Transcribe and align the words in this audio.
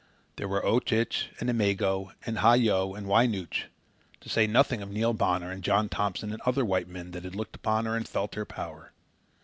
There 0.37 0.47
were 0.47 0.65
Oche 0.65 0.93
Ish 0.93 1.29
and 1.39 1.47
Imego 1.47 2.11
and 2.25 2.39
Hah 2.39 2.53
Yo 2.53 2.95
and 2.95 3.05
Wy 3.07 3.27
Nooch, 3.27 3.65
to 4.21 4.29
say 4.29 4.47
nothing 4.47 4.81
of 4.81 4.89
Neil 4.89 5.13
Bonner 5.13 5.51
and 5.51 5.63
John 5.63 5.89
Thompson 5.89 6.31
and 6.31 6.41
other 6.41 6.65
white 6.65 6.87
men 6.87 7.11
that 7.11 7.23
had 7.23 7.35
looked 7.35 7.55
upon 7.55 7.85
her 7.85 7.95
and 7.95 8.07
felt 8.09 8.33
her 8.33 8.43
power. 8.43 8.93